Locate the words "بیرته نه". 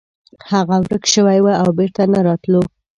1.77-2.19